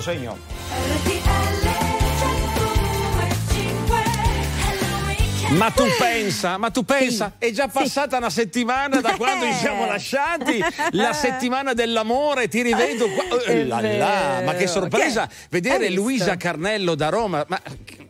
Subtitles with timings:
[0.00, 0.36] Segno.
[5.48, 7.46] Ma tu pensa, ma tu pensa, Sì.
[7.46, 13.06] è già passata una settimana da quando ci siamo lasciati, la settimana dell'amore, ti rivedo
[13.08, 13.42] qua.
[13.44, 15.88] Eh, là, là, ma che sorpresa Che vedere?
[15.90, 17.44] Luisa Carnello da Roma.
[17.46, 17.60] Ma,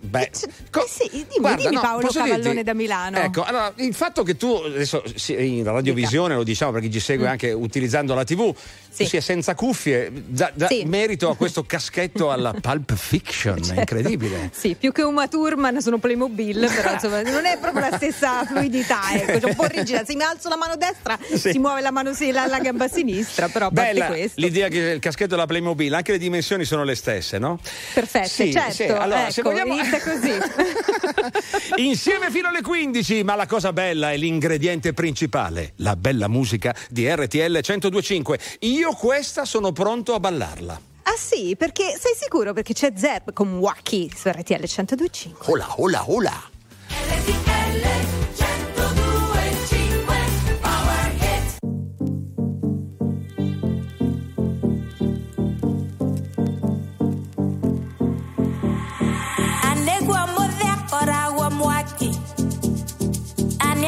[0.06, 0.30] beh,
[0.70, 3.18] co- eh sì, dimmi, dimmi, Paolo posso Cavallone dirti- da Milano.
[3.18, 7.52] Ecco, allora, il fatto che tu adesso in radiovisione lo diciamo perché ci segue anche
[7.52, 8.54] utilizzando la TV,
[8.88, 9.02] Sì.
[9.02, 10.84] tu sia senza cuffie, da, da Sì.
[10.84, 14.50] merito a questo caschetto alla Pulp Fiction, è incredibile.
[14.54, 19.00] Sì, più che Uma Thurman sono Playmobil, però insomma non è proprio la stessa fluidità,
[19.12, 20.04] ecco, un po' rigida.
[20.04, 21.50] Se mi alzo la mano destra Sì.
[21.50, 24.40] si muove la mano sì, la, la gamba sinistra, però Bella questo.
[24.40, 27.58] l'idea che il caschetto della Playmobil, anche le dimensioni sono le stesse, no?
[27.92, 28.96] Perfette, Sì, certo.
[28.96, 31.82] allora, ecco, se vogliamo- inizia così.
[31.82, 37.08] Insieme fino alle 15, ma la cosa bella è l'ingrediente principale, la bella musica di
[37.08, 38.38] RTL 1025.
[38.60, 40.80] Io questa sono pronto a ballarla.
[41.02, 42.52] ah sì, perché sei sicuro?
[42.52, 45.52] Perché c'è Zerb con Wacky su RTL 1025.
[45.52, 46.50] Ola, ola, ola.
[46.88, 48.15] Anegwa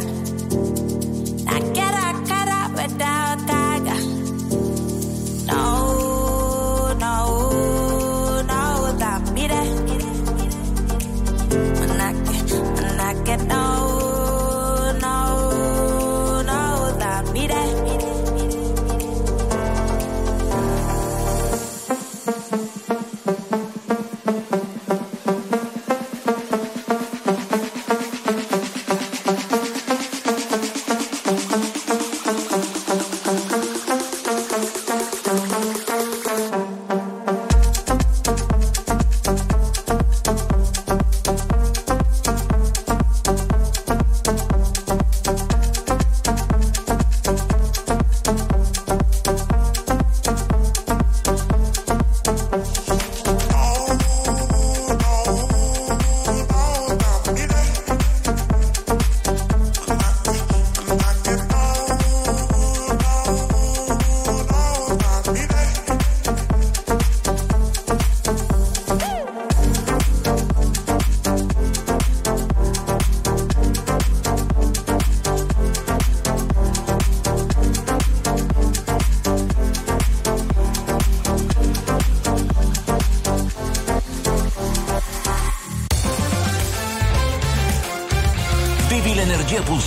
[0.00, 0.23] back.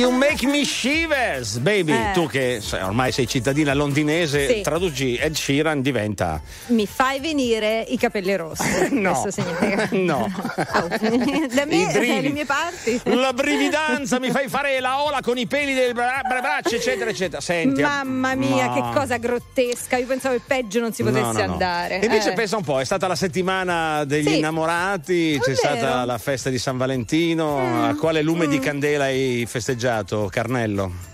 [0.00, 1.92] You make me shivers, baby.
[1.92, 2.12] Eh.
[2.14, 4.60] Tu che ormai sei cittadina londinese, Sì.
[4.62, 6.40] traduci Ed Sheeran diventa.
[6.68, 8.66] Mi fai venire i capelli rossi.
[8.92, 9.12] No.
[9.20, 9.88] Questo significa.
[9.92, 10.24] No.
[10.24, 10.88] Oh,
[11.52, 12.20] da me, brividi.
[12.22, 12.98] le mie parti.
[13.04, 17.10] La brividanza, mi fai fare la ola con i peli delle bra- bra- braccia, eccetera,
[17.10, 17.42] eccetera.
[17.42, 17.82] Senti.
[17.82, 18.74] Mamma mia, no.
[18.74, 19.79] che cosa grottesca.
[19.98, 22.00] Io pensavo che peggio non si potesse No, no, andare.
[22.00, 22.34] E Invece Eh.
[22.34, 24.36] pensa un po', è stata la settimana degli Sì.
[24.38, 25.56] innamorati, È c'è vero.
[25.56, 27.86] stata la festa di San Valentino.
[27.86, 31.09] A quale lume di candela hai festeggiato, Carnello?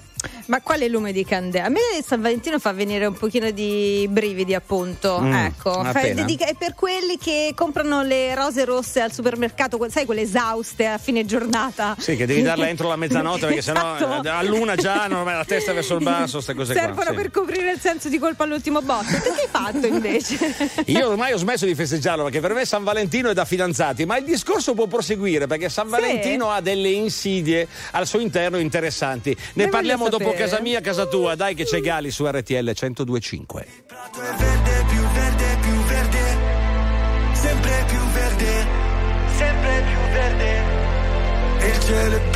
[0.46, 1.66] Ma quale lume di candela?
[1.66, 5.20] A me San Valentino fa venire un pochino di brividi, appunto.
[5.20, 5.84] Mm, ecco,
[6.14, 10.98] dedica- è per quelli che comprano le rose rosse al supermercato, sai, quelle esauste a
[10.98, 11.96] fine giornata.
[11.98, 14.22] Sì, che devi darla entro la mezzanotte perché sennò Esatto.
[14.22, 16.82] eh, a luna già non la testa verso il basso, queste cose qua.
[16.82, 17.16] Servono sì.
[17.16, 19.04] per coprire il senso di colpa all'ultimo botto.
[19.06, 20.38] Che hai fatto invece?
[20.86, 24.16] Io ormai ho smesso di festeggiarlo perché per me San Valentino è da fidanzati, ma
[24.16, 29.36] il discorso può proseguire perché San Valentino ha delle insidie al suo interno interessanti.
[29.54, 30.34] Ne Ne parliamo dopo.
[30.36, 31.34] Casa mia, casa tua.
[31.34, 33.66] Dai che c'è Gali su RTL 1025.
[33.86, 36.36] prato è verde, più verde, più verde,
[37.32, 38.66] sempre più verde,
[39.36, 40.64] sempre più verde.
[41.58, 42.35] E il cielo è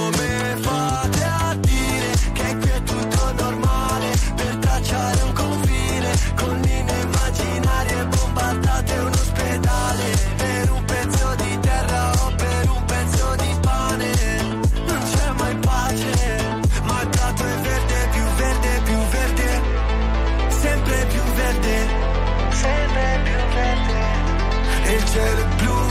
[25.13, 25.90] j'ai le blues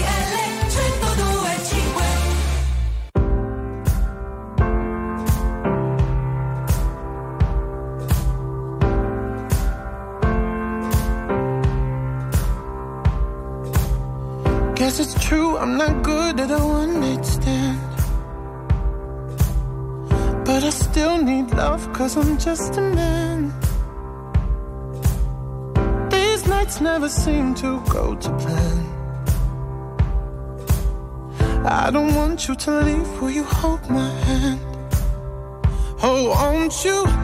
[32.31, 34.61] want you to leave, will you hold my hand?
[36.01, 37.20] Oh, won't you?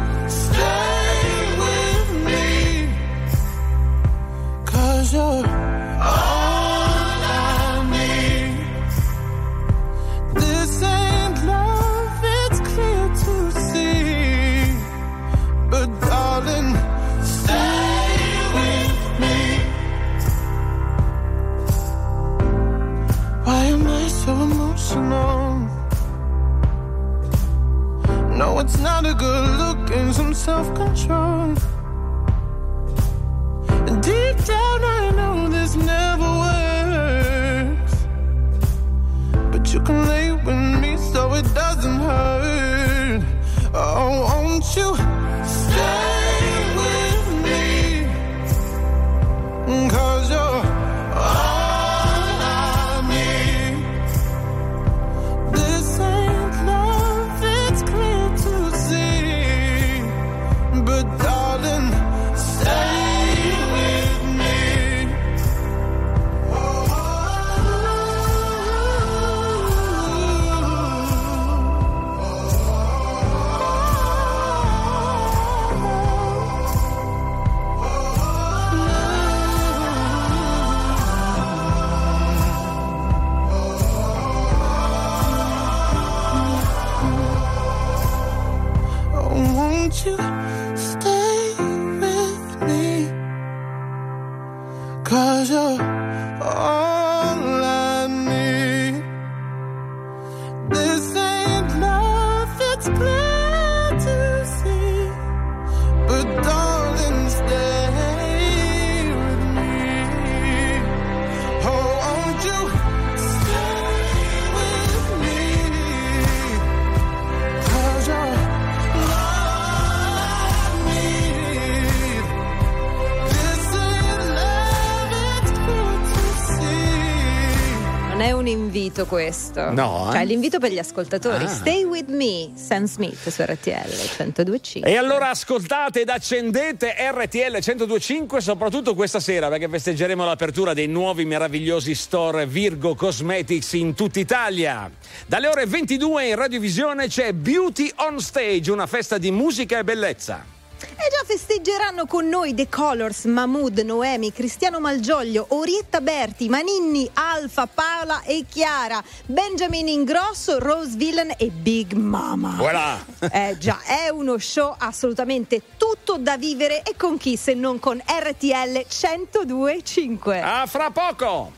[128.98, 129.72] Invito questo.
[129.72, 130.14] No, eh?
[130.14, 131.44] Cioè, l'invito per gli ascoltatori.
[131.44, 131.48] Ah.
[131.48, 134.90] Stay with me, Sam Smith su RTL 1025.
[134.90, 141.26] E allora ascoltate ed accendete RTL 1025 soprattutto questa sera perché festeggeremo l'apertura dei nuovi
[141.26, 144.90] meravigliosi store Virgo Cosmetics in tutta Italia.
[145.26, 150.57] Dalle ore 22 in radiovisione c'è Beauty on Stage, una festa di musica e bellezza.
[150.80, 157.68] E già festeggeranno con noi The Colors, Mahmood, Noemi, Cristiano Malgioglio, Orietta Berti, Maninni, Alfa,
[157.68, 162.56] Paola e Chiara, Benjamin Ingrosso, Rose Villain e Big Mama.
[162.58, 163.06] Voilà.
[163.38, 167.98] Eh già, è uno show assolutamente tutto da vivere e con chi se non con
[167.98, 170.42] RTL 1025.
[170.42, 171.52] A fra poco!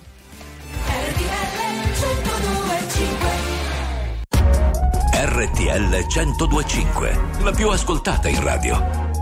[5.22, 9.09] RTL 1025, la più ascoltata in radio.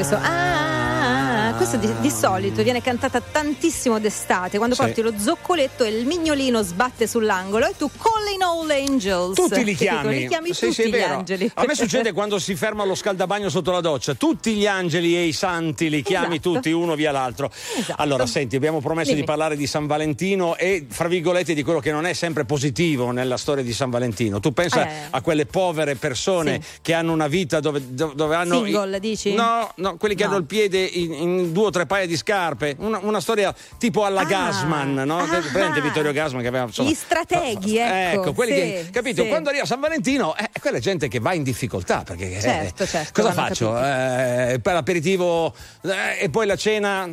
[0.00, 0.18] questo.
[0.22, 4.80] Ah, questo di, di solito viene cantata tantissimo d'estate, quando Sì.
[4.82, 7.90] porti lo zoccoletto e il mignolino sbatte sull'angolo e tu
[8.60, 9.34] All Angels.
[9.36, 10.18] Tutti li chiami.
[10.20, 11.50] Li chiami Sì, tutti sì, è gli angeli.
[11.54, 14.14] A me succede quando si ferma lo scaldabagno sotto la doccia.
[14.14, 16.52] Tutti gli angeli e i santi li chiami Esatto.
[16.52, 17.50] tutti uno via l'altro.
[17.76, 18.00] Esatto.
[18.02, 19.20] Allora, senti, abbiamo promesso Dimmi.
[19.20, 23.10] di parlare di San Valentino e, fra virgolette, di quello che non è sempre positivo
[23.10, 24.40] nella storia di San Valentino.
[24.40, 24.92] Tu pensa Eh.
[25.10, 26.78] a quelle povere persone Sì.
[26.82, 28.62] che hanno una vita dove, dove- hanno.
[28.64, 29.34] Single, dici?
[29.34, 30.30] No, no, quelli che No.
[30.30, 32.76] hanno il piede in, in due o tre paia di scarpe.
[32.78, 34.24] Una, una storia tipo alla Ah.
[34.24, 35.18] Gasman, no?
[35.18, 35.80] Ah.
[35.80, 36.64] Vittorio Gasman che aveva.
[36.66, 38.88] insomma- Gli strateghi, ecco, quelli sì, che.
[38.90, 39.22] Capito?
[39.22, 39.28] sì.
[39.28, 42.02] Quando arriva San Valentino, eh, quella è gente che va in difficoltà.
[42.04, 43.76] Perché, eh, Certo, certo, cosa faccio?
[43.78, 47.08] Eh, per l'aperitivo eh, e poi la cena.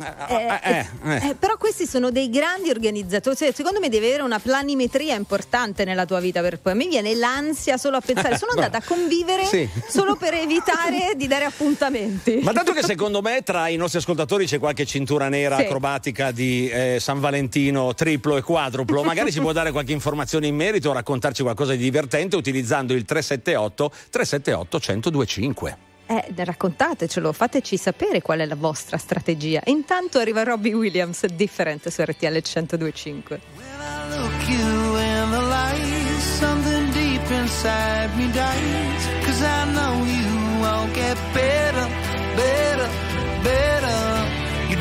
[0.62, 3.36] eh, eh, però questi sono dei grandi organizzatori.
[3.36, 6.40] Cioè, secondo me devi avere una planimetria importante nella tua vita.
[6.40, 8.36] Per poi a me viene l'ansia solo a pensare.
[8.38, 9.68] Sono andata a convivere Sì.
[9.88, 12.40] solo per evitare di dare appuntamenti.
[12.42, 15.62] Ma dato che secondo me tra i nostri ascoltatori c'è qualche cintura nera Sì.
[15.62, 20.90] acrobatica di San Valentino triplo e quadruplo, magari ci può dare qualche informazione in merito
[20.90, 20.92] o
[21.28, 25.86] raccontarci qualcosa di divertente utilizzando il 378 378 1025.
[26.06, 29.60] Eh, raccontatecelo, fateci sapere qual è la vostra strategia.
[29.66, 33.40] Intanto arriva Robbie Williams, differente su RTL 1025.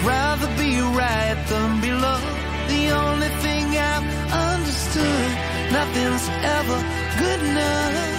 [0.07, 0.36] When
[5.93, 6.83] nothing's ever
[7.19, 8.16] good enough.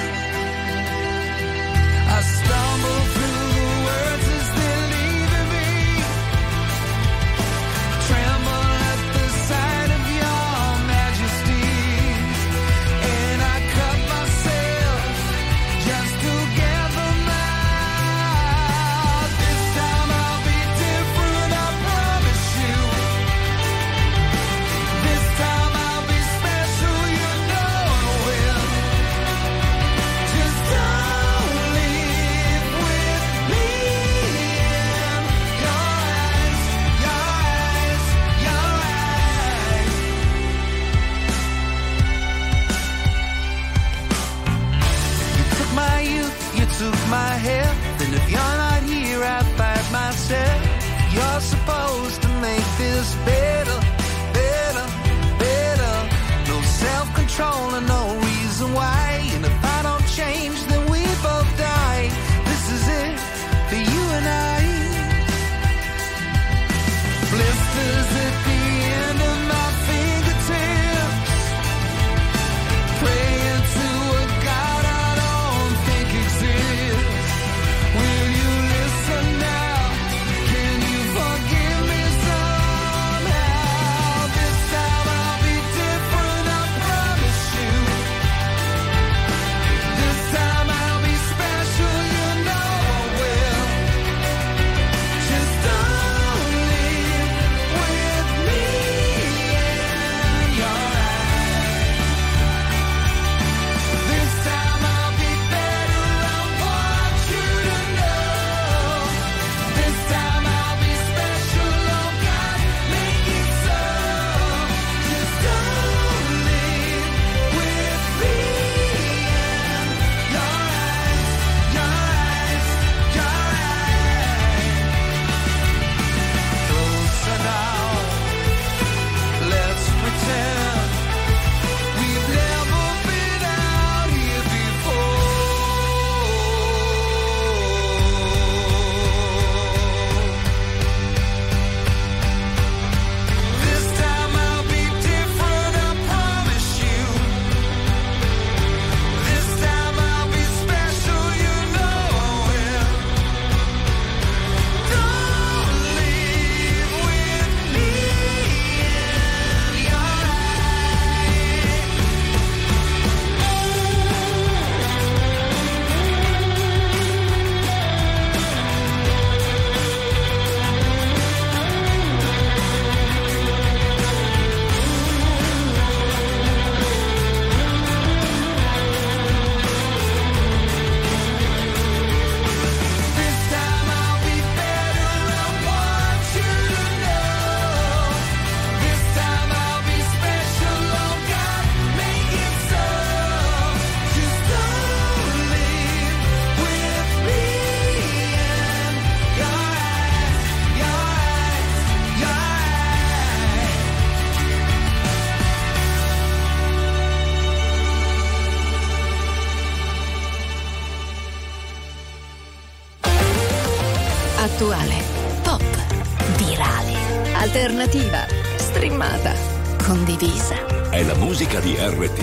[57.39, 59.18] Self-control and no reason why.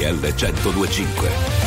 [0.05, 1.64] RTL 1025.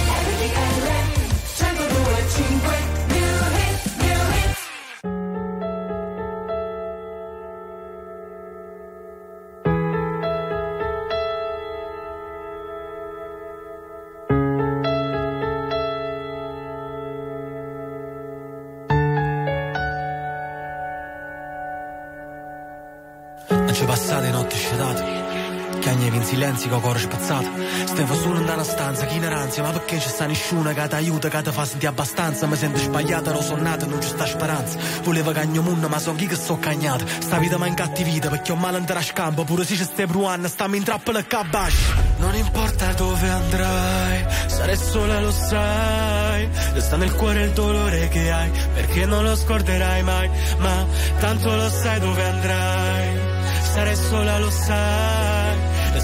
[29.59, 32.47] Ansia Ma perché ci sta nessuno che ti aiuta, che ti fa sentire abbastanza?
[32.47, 34.79] Mi sento sbagliata, ero sonnata, non ci sta speranza.
[35.03, 38.57] Volevo cagno munno, ma so chi che sto cagnata Sta vita mi incattivita, perché ho
[38.57, 42.35] male andare a scampo Pure se ci stai bruando, stammi in trappola e cabash Non
[42.35, 46.49] importa dove andrai, sarai sola lo sai.
[46.73, 50.31] Resta nel cuore il dolore che hai Perché non lo scorderai mai.
[50.59, 50.87] Ma
[51.19, 53.19] tanto lo sai dove andrai.
[53.73, 55.28] Sarai sola lo sai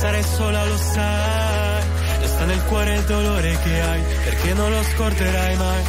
[0.00, 1.82] Sarai sola lo sai.
[2.20, 5.82] Resta nel cuore il dolore che hai Perché non lo scorderai mai.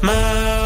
[0.00, 0.61] Ma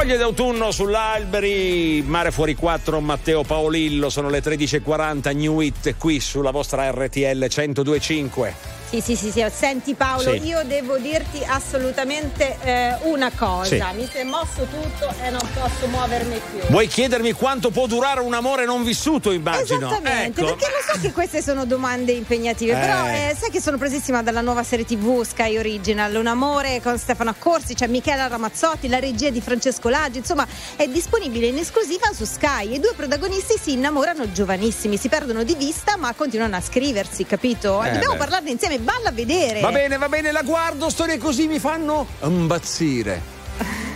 [0.00, 5.96] Foglie da Foglie d'autunno sull'alberi, Mare Fuori 4, Matteo Paolillo, sono le 13.40, New It
[5.98, 8.79] qui sulla vostra RTL 1025.
[8.90, 9.46] Sì, sì, sì, sì.
[9.52, 10.42] Senti Paolo, Sì.
[10.44, 13.64] io devo dirti assolutamente eh, una cosa.
[13.90, 13.96] Sì.
[13.96, 16.58] Mi si è mosso tutto e non posso muovermi più.
[16.70, 19.86] Vuoi chiedermi quanto può durare un amore non vissuto, immagino?
[19.86, 20.54] Esattamente, Ecco.
[20.56, 22.80] perché lo so che queste sono domande impegnative, Eh.
[22.80, 26.98] però eh, sai che sono presissima dalla nuova serie TV Sky Original, Un amore con
[26.98, 32.08] Stefano Accorsi, c'è Michela Ramazzotti, la regia di Francesco Laggi, insomma è disponibile in esclusiva
[32.12, 36.56] su Sky e i due protagonisti si innamorano giovanissimi, si perdono di vista ma continuano
[36.56, 37.80] a scriversi, capito?
[37.84, 38.18] Eh, Dobbiamo beh.
[38.18, 39.60] parlarne insieme, valla a vedere.
[39.60, 43.22] Va bene, va bene, la guardo, storie così mi fanno impazzire.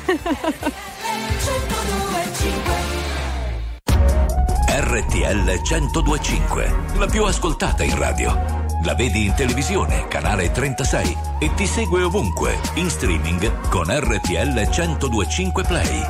[4.76, 8.62] RTL 1025, la più ascoltata in radio.
[8.84, 15.62] La vedi in televisione, canale 36 e ti segue ovunque, in streaming con RTL 1025
[15.64, 16.00] Play.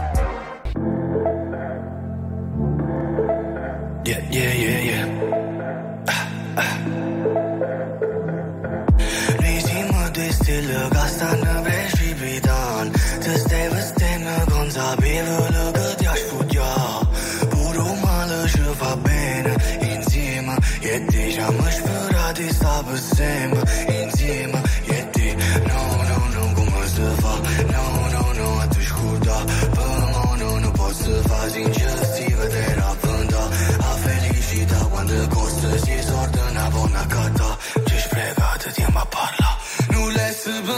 [4.04, 4.83] Yeah, yeah, yeah,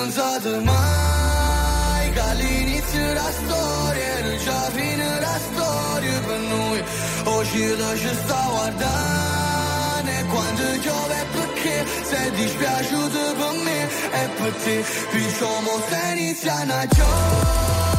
[0.06, 6.82] pensato mai Che all'inizio della storia Non già fine la storia per noi.
[7.24, 11.84] Oggi da ci sta guardando E quando piove perché?
[12.04, 13.82] Sei dispiaciuto per me
[14.22, 14.84] E per te.
[15.10, 17.95] Perciò mo stai iniziando a giovere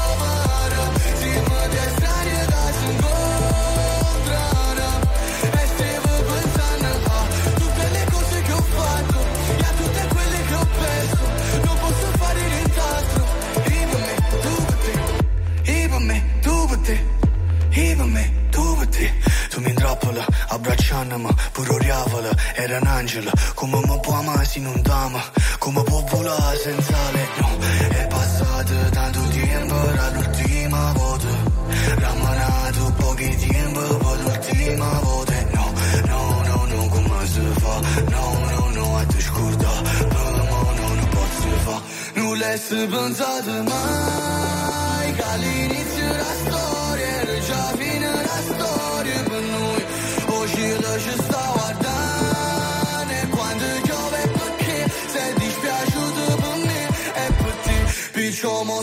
[20.57, 23.29] Abbracciandomi, pure oriavola, era un angelo.
[23.53, 25.21] Come mi può amare se non dama
[25.59, 27.57] Come può volare senza le no
[27.89, 31.27] È passato tanto tempo, era l'ultima volta.
[31.99, 35.33] Ramanato pochi tempo, poi l'ultima volta.
[35.53, 35.73] No,
[36.05, 37.79] no, no, no, come si fa?
[38.09, 39.81] No, no, no, a te scorda.
[40.11, 40.31] No,
[40.73, 41.81] no, non posso fare
[42.13, 44.36] Nulla è pensato mai.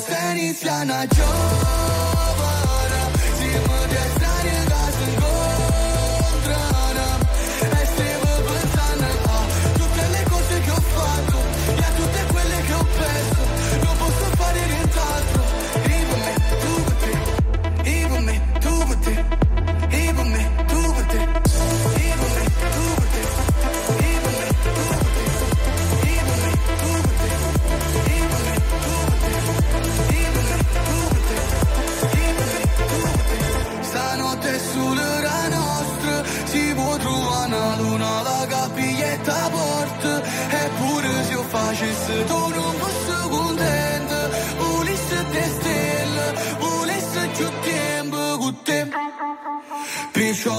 [0.07, 2.14] se inizia una giornata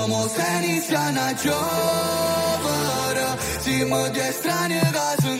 [0.05, 3.29] Como se inicia na giovara
[3.63, 5.31] Si më dje stranje ga së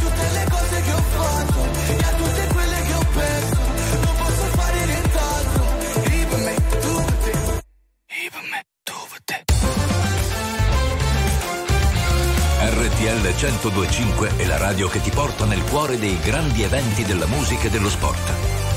[0.00, 3.60] Tutte le cose che ho fatto E a tutte quelle che ho perso
[4.04, 5.62] Non posso fare nient'altro.
[6.08, 6.92] Ribame, tu
[9.10, 9.44] per
[12.72, 17.66] RTL 102.5 è la radio che ti porta nel cuore dei grandi eventi della musica
[17.66, 18.59] e dello sport.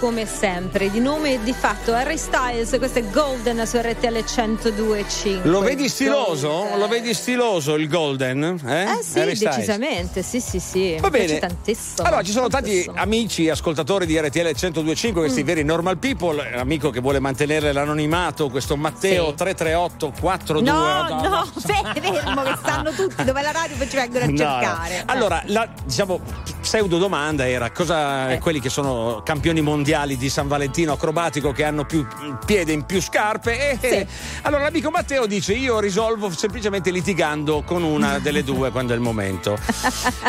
[0.00, 0.90] Come sempre.
[0.90, 5.40] Di nome e di fatto Harry Styles, questo è Golden su RTL 102.5.
[5.42, 6.48] Lo vedi stiloso?
[6.48, 6.78] Golden.
[6.78, 8.42] Lo vedi stiloso il Golden?
[8.66, 9.56] Eh, Eh sì, Harry Styles?
[9.56, 10.96] decisamente, sì sì sì.
[10.98, 11.38] Va bene.
[11.38, 12.06] tantissimo.
[12.08, 12.96] Allora, ci sono tanti tantissimo.
[12.98, 15.46] amici, ascoltatori di RTL 102.5, questi Mm.
[15.46, 16.50] veri normal people.
[16.54, 19.34] Amico che vuole mantenere l'anonimato, questo Matteo Sì.
[19.34, 24.28] 338 42 No, no, fermo che stanno tutti dove la radio poi ci vengono a
[24.28, 24.38] No, no.
[24.38, 25.02] cercare.
[25.06, 26.20] Allora, la diciamo
[26.62, 28.38] pseudo domanda era cosa Eh.
[28.38, 32.06] quelli che sono campioni mondiali di San Valentino acrobatico che hanno più
[32.46, 34.06] piede in più scarpe e Sì.
[34.42, 39.02] allora l'amico Matteo dice io risolvo semplicemente litigando con una delle due quando è il
[39.02, 39.58] momento.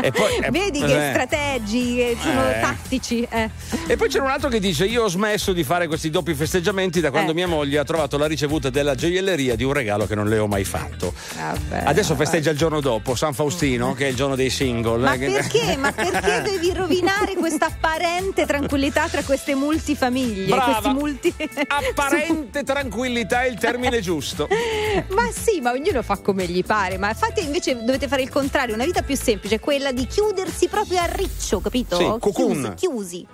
[0.01, 1.11] E poi- eh, Vedi che eh.
[1.11, 2.59] strategi, che sono Eh.
[2.59, 3.21] tattici.
[3.29, 3.49] eh.
[3.87, 6.99] E poi c'era un altro che dice: Io ho smesso di fare questi doppi festeggiamenti
[6.99, 7.35] da quando Eh.
[7.35, 10.47] mia moglie ha trovato la ricevuta della gioielleria di un regalo che non le ho
[10.47, 11.13] mai fatto.
[11.35, 12.23] Vabbè, Adesso vabbè.
[12.25, 15.03] festeggia il giorno dopo, San Faustino, che è il giorno dei single.
[15.03, 15.77] Ma eh, perché?
[15.77, 19.21] Ma perché devi rovinare questa apparente tranquillità tra
[19.51, 20.45] queste multifamiglie?
[20.47, 20.71] Brava.
[20.71, 21.33] Questi multi...
[21.67, 24.47] Apparente tranquillità è il termine giusto.
[25.09, 26.97] ma sì, ma ognuno fa come gli pare.
[26.97, 30.99] Ma fate invece dovete fare il contrario, una vita più semplice, quella di chiudersi proprio
[30.99, 31.97] a riccio, capito?
[31.97, 32.73] Sì, cocoon.
[32.75, 33.27] chiusi, chiusi.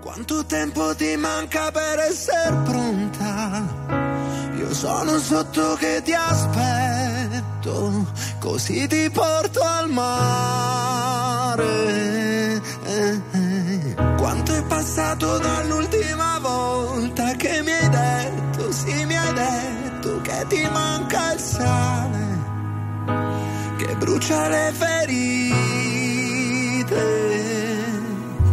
[0.00, 3.66] Quanto tempo ti manca per essere pronta?
[4.56, 8.06] Io sono sotto che ti aspetto,
[8.40, 11.66] così ti porto al mare.
[12.84, 13.37] Eh, eh.
[14.78, 21.40] Passato dall'ultima volta che mi hai detto, sì mi hai detto che ti manca il
[21.40, 22.38] sale,
[23.76, 25.56] che brucia le ferite.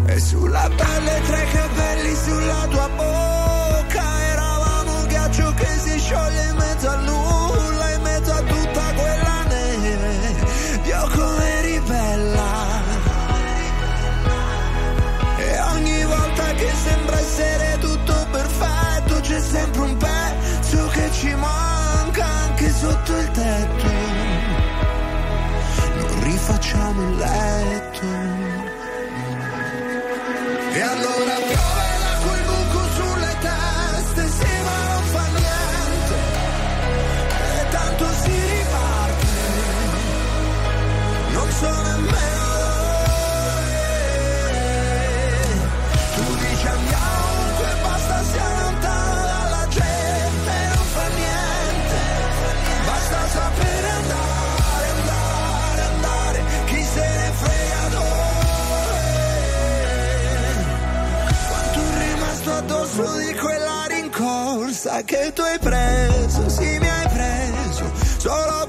[0.08, 6.56] E sulla pelle tre capelli sulla tua bocca Eravamo un ghiaccio che si scioglie in
[6.56, 7.35] mezzo al nulla
[64.86, 68.65] rincorsa che tu hai preso, sì mi hai preso, solo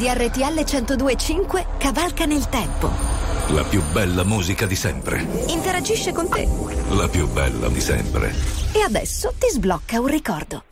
[0.00, 2.90] di RTL 1025 cavalca nel tempo.
[3.48, 5.26] La più bella musica di sempre.
[5.48, 6.48] Interagisce con te.
[6.92, 8.32] La più bella di sempre.
[8.72, 10.62] E adesso ti sblocca un ricordo.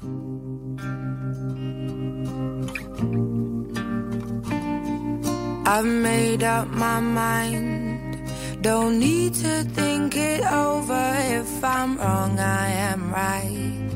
[5.66, 8.22] I've made up my mind.
[8.62, 11.14] Don't need to think it over.
[11.38, 13.88] If I'm wrong, I am right.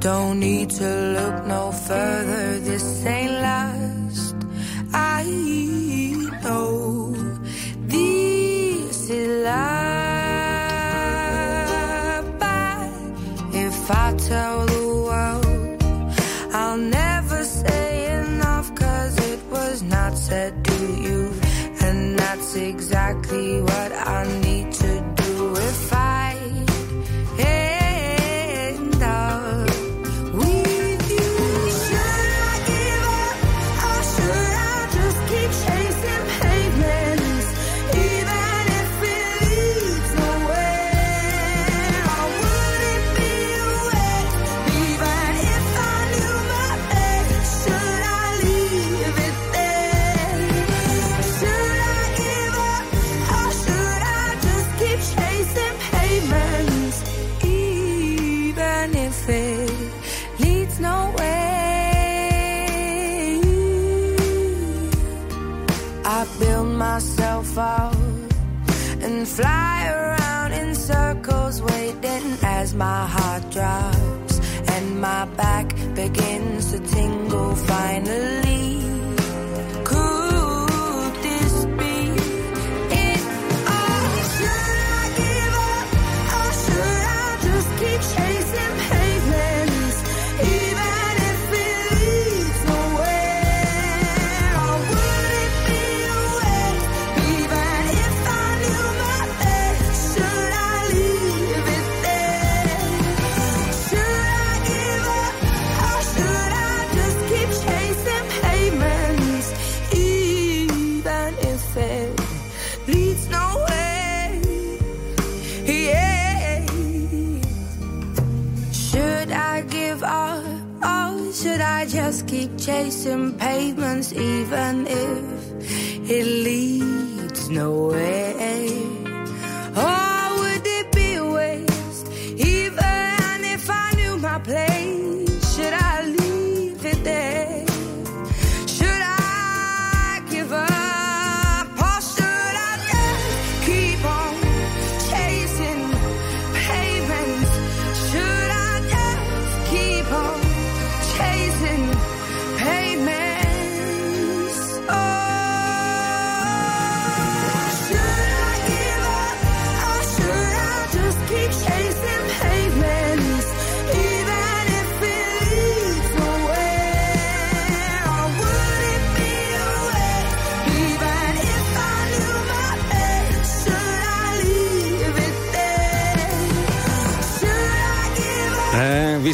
[0.00, 2.60] Don't need to look no further.
[2.60, 3.17] This ain't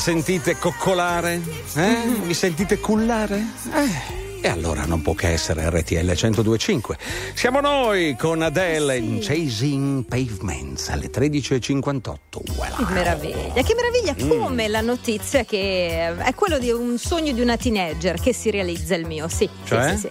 [0.05, 1.41] sentite coccolare?
[1.77, 1.97] Eh?
[2.27, 3.43] Vi sentite cullare?
[3.73, 4.23] Eh.
[4.43, 6.99] E allora non può che essere RTL 1025.
[7.33, 12.17] Siamo noi con Adele in Chasing Pavements alle 13.58.
[12.55, 12.77] Voilà.
[12.77, 17.57] Che meraviglia, che meraviglia come la notizia che è quello di un sogno di una
[17.57, 19.49] teenager che si realizza il mio, sì.
[19.63, 19.97] sì, Cioè?
[19.97, 20.11] sì, sì.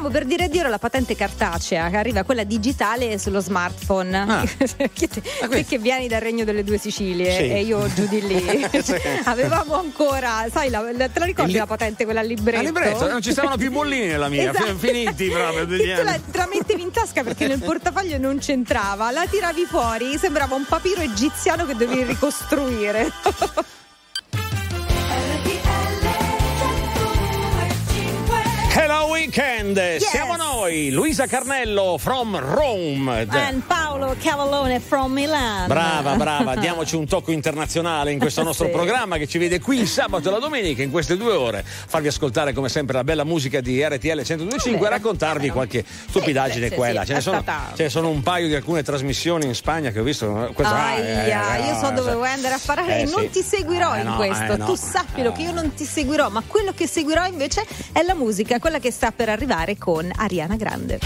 [0.00, 4.16] Stiamo per dire addio alla patente cartacea, che arriva quella digitale sullo smartphone.
[4.18, 4.46] Ah.
[4.56, 4.88] te
[5.68, 7.42] che vieni dal regno delle due Sicilie Sì.
[7.50, 8.66] e io giù di lì.
[8.80, 8.94] Sì.
[9.24, 12.60] Avevamo ancora, sai, la- la- te la ricordi li- la patente quella libretto?
[12.60, 14.74] A libretto, non ci stavano più bollini nella mia, Esatto.
[14.78, 15.66] fi- finiti proprio.
[16.00, 20.16] Tu la, te la mettevi in tasca perché nel portafoglio non c'entrava, la tiravi fuori,
[20.16, 23.12] sembrava un papiro egiziano che dovevi ricostruire.
[29.10, 29.96] Weekend!
[29.96, 33.26] Siamo noi, Luisa Carnello from Rome.
[33.28, 35.66] And Paolo Cavallone from Milan.
[35.66, 38.72] Brava, brava, diamoci un tocco internazionale in questo nostro Sì.
[38.72, 41.64] programma che ci vede qui il sabato e la domenica in queste due ore.
[41.66, 45.52] Farvi ascoltare come sempre la bella musica di RTL 1025 e raccontarvi vero.
[45.54, 47.04] qualche stupidaggine sì, sì, là.
[47.04, 47.44] Ce ne, sono,
[47.74, 50.46] ce ne sono un paio di alcune trasmissioni in Spagna che ho visto.
[50.48, 53.04] eh, Questo, ah, eh, Aia, eh, io so dove vuoi andare a parare Eh, e
[53.06, 54.52] non ti seguirò Eh, in no, questo.
[54.52, 54.66] eh, no.
[54.66, 58.58] Tu sappilo che io non ti seguirò, ma quello che seguirò invece è la musica,
[58.60, 60.98] quella che sta per arrivare con Ariana Grande.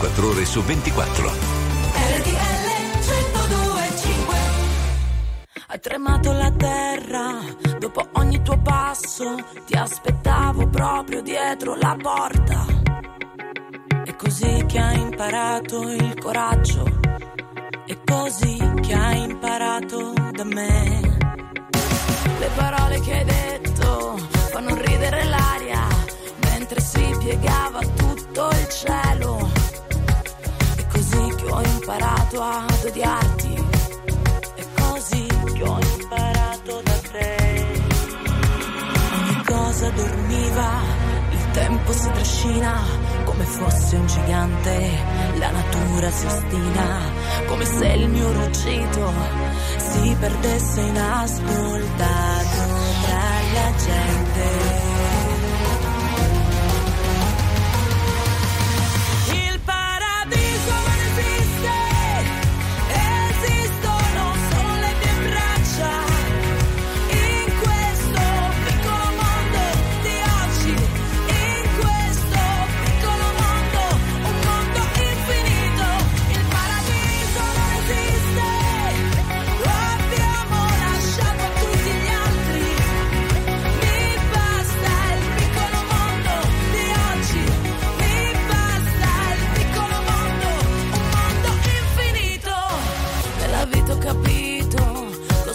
[0.00, 1.47] 24 ore su 24.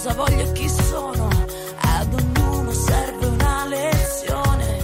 [0.04, 1.30] cosa voglio e chi sono.
[1.80, 4.78] Ad ognuno serve una lezione.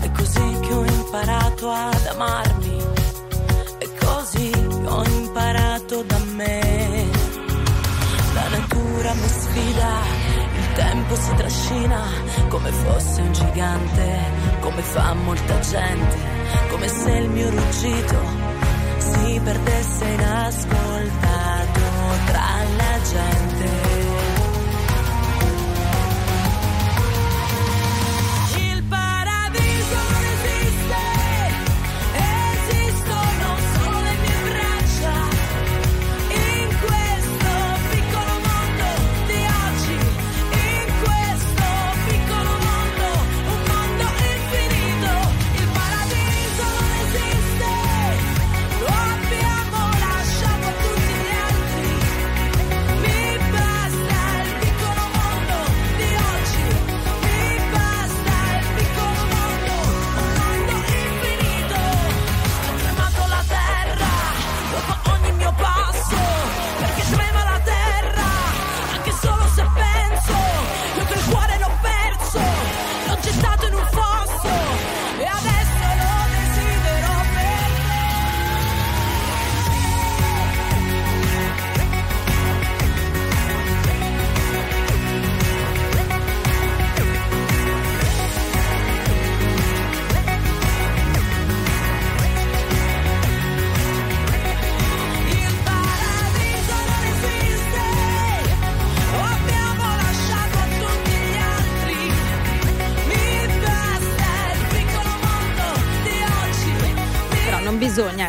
[0.00, 2.78] È così che ho imparato ad amarmi.
[3.78, 7.10] È così che ho imparato da me.
[8.34, 9.90] La natura mi sfida.
[10.56, 12.02] Il tempo si trascina
[12.48, 14.20] come fosse un gigante,
[14.60, 16.16] come fa molta gente,
[16.70, 18.18] come se il mio ruggito
[18.98, 21.45] si perdesse in ascoltare
[22.24, 23.95] tra la gente.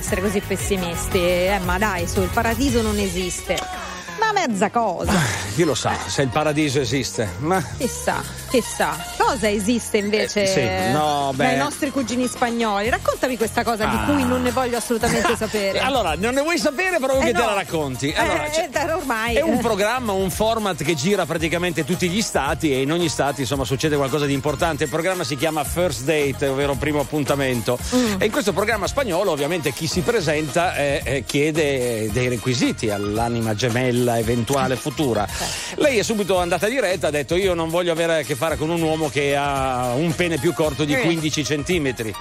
[0.08, 3.60] Essere così pessimisti, eh, ma dai, su, il paradiso non esiste.
[4.16, 5.12] Una mezza cosa.
[5.54, 7.28] Chi lo sa se il paradiso esiste?
[7.40, 8.96] Ma Chissà, chissà.
[9.28, 10.46] Cosa esiste invece Eh,
[10.88, 12.90] sì, no, dai nostri cugini spagnoli?
[12.90, 13.90] Raccontami questa cosa Ah.
[14.06, 15.80] di cui non ne voglio assolutamente sapere.
[15.80, 17.46] Allora, non ne vuoi sapere, però Eh, che te no.
[17.48, 18.14] la racconti.
[18.16, 19.36] Allora, Eh, c'è- eh, ormai.
[19.36, 23.42] È un programma, un format che gira praticamente tutti gli stati e in ogni stato
[23.42, 24.86] insomma succede qualcosa di importante.
[24.86, 27.78] Il programma si chiama First Date, ovvero primo appuntamento.
[27.96, 28.22] Mm.
[28.22, 33.54] E in questo programma spagnolo ovviamente chi si presenta eh, eh, chiede dei requisiti all'anima
[33.56, 35.28] gemella eventuale futura.
[35.76, 38.70] Lei è subito andata diretta, ha detto io non voglio avere a che fare con
[38.70, 41.02] un uomo che ha un pene più corto di Eh.
[41.02, 42.14] 15 centimetri.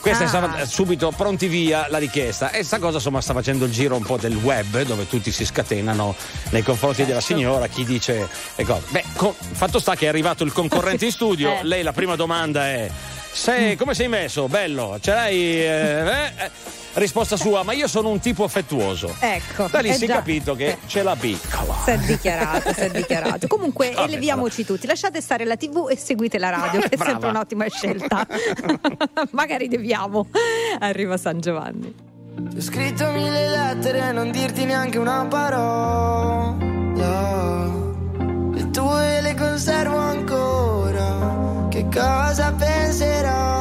[0.00, 0.26] Questa Ah.
[0.26, 3.96] è stata subito pronti via la richiesta e sta cosa insomma sta facendo il giro
[3.96, 6.14] un po' del web dove tutti si scatenano
[6.50, 7.34] nei confronti della Certo.
[7.36, 8.82] signora, chi dice le cose.
[8.90, 11.64] Beh, co- fatto sta che è arrivato il concorrente in studio, Eh.
[11.64, 12.90] lei la prima domanda è
[13.32, 14.46] sei, come sei messo?
[14.46, 15.36] Bello, ce l'hai?
[15.62, 16.50] eh, eh?"
[16.94, 19.14] Risposta sua, ma io sono un tipo affettuoso.
[19.18, 19.66] Ecco.
[19.70, 20.14] Da lì eh si è già.
[20.16, 21.74] capito che ce l'ha piccola.
[21.84, 23.46] Si è dichiarato, si è dichiarato.
[23.48, 24.86] Comunque, Vabbè, eleviamoci tutti.
[24.86, 27.10] Lasciate stare la TV e seguite la radio, che è Brava.
[27.10, 28.24] sempre un'ottima scelta.
[29.32, 30.28] Magari deviamo.
[30.78, 31.92] Arriva San Giovanni.
[32.50, 36.56] Ti ho scritto mille lettere e non dirti neanche una parola.
[38.54, 41.66] Le tue le conservo ancora.
[41.70, 43.53] Che cosa penserai?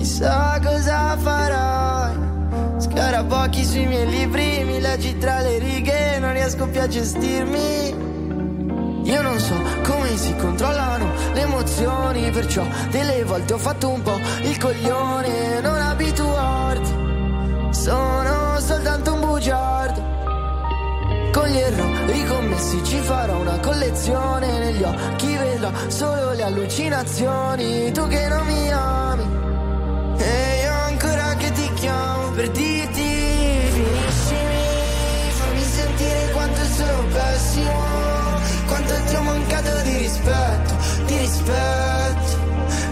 [0.00, 2.14] Chissà cosa farai.
[2.78, 9.02] Scarabocchi sui miei libri, mi leggi tra le righe, non riesco più a gestirmi.
[9.04, 14.18] Io non so come si controllano le emozioni, perciò delle volte ho fatto un po'
[14.40, 16.94] il coglione, non abituarti.
[17.68, 20.00] Sono soltanto un bugiardo.
[21.30, 24.60] Con gli errori commessi ci farò una collezione.
[24.60, 27.92] Negli occhi vedrò solo le allucinazioni.
[27.92, 29.40] Tu che non mi ami.
[30.22, 33.02] E io ancora che ti chiamo per dirti
[33.72, 35.30] finiscimi.
[35.38, 37.82] Fammi sentire quanto sono pessimo.
[38.66, 40.74] Quanto ti ho mancato di rispetto,
[41.06, 42.38] di rispetto.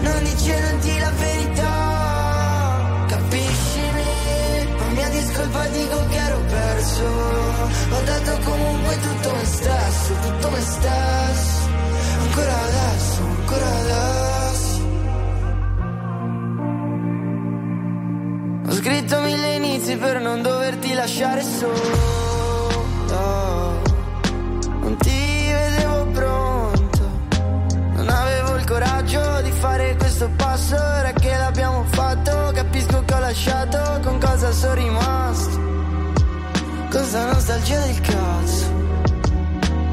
[0.01, 3.05] Non dicendoti la verità.
[3.07, 7.05] Capiscimi, ma mia discolpa dico che ero perso.
[7.91, 11.67] Ho dato comunque tutto me stesso, tutto me stesso.
[12.21, 14.28] Ancora adesso, ancora adesso.
[18.69, 21.73] Ho scritto mille inizi per non doverti lasciare solo.
[24.79, 26.99] Non ti vedevo pronto.
[27.95, 30.75] Non avevo il coraggio di fare questo passo.
[30.75, 33.99] Ora che l'abbiamo fatto, capisco che ho lasciato.
[34.03, 35.59] Con cosa sono rimasto?
[36.91, 38.65] Cosa nostalgia del cazzo.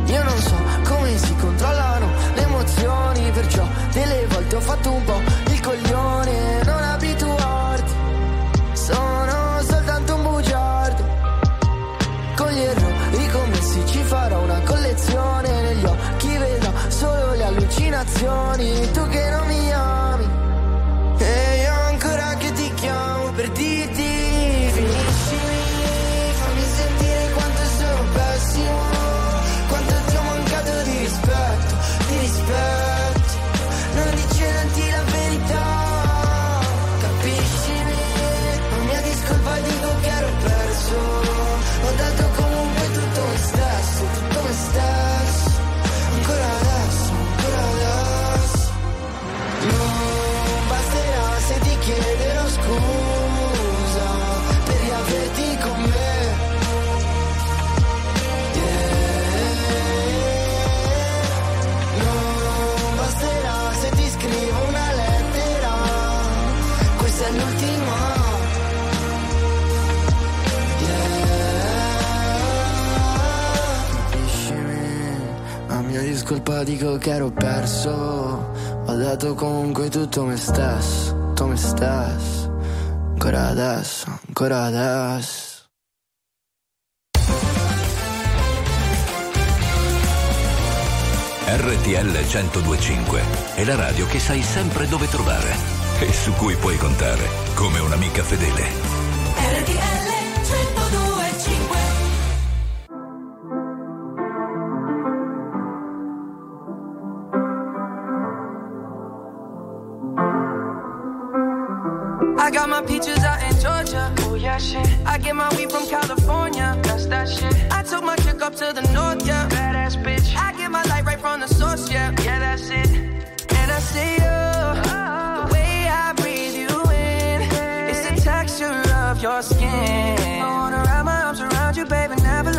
[0.04, 0.54] Io non so
[0.84, 6.65] come si controllano le emozioni, perciò delle volte ho fatto un po' il coglione.
[18.06, 18.90] Allucinazioni.
[18.92, 19.35] Tu che non
[67.46, 67.94] Questa è l'ultima.
[70.80, 71.16] Yeah.
[74.10, 74.88] Capiscimi,
[75.68, 78.54] a mia discolpa dico che ero perso.
[78.88, 82.58] Ho dato comunque tutto me stesso, tutto me stesso.
[83.12, 85.44] Ancora adesso, ancora adesso.
[91.48, 93.22] RTL 1025
[93.54, 98.22] è la radio che sai sempre dove trovare e su cui puoi contare come un'amica
[98.22, 98.95] fedele.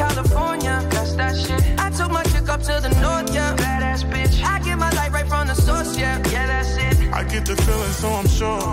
[0.00, 0.76] California.
[0.90, 1.62] That's that shit.
[1.78, 3.54] I took my chick up to the north, yeah.
[3.62, 4.42] Badass bitch.
[4.42, 6.16] I get my light right from the source, yeah.
[6.34, 7.12] Yeah, that's it.
[7.12, 8.70] I get the feeling, so I'm sure.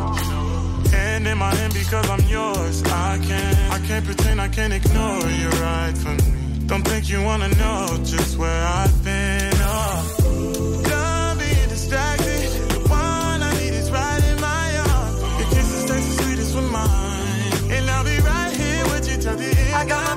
[0.96, 2.82] And in my hand because I'm yours.
[2.84, 6.30] I can't, I can't pretend, I can't ignore you right from me.
[6.72, 7.82] Don't think you wanna know
[8.14, 9.52] just where I've been.
[9.56, 10.84] Oh.
[10.88, 12.48] Done being distracted.
[12.74, 15.20] The one I need is right in my arms.
[15.40, 17.74] Your kisses taste the sweetest with mine.
[17.76, 19.76] And I'll be right here with you till the end.
[19.82, 20.17] I got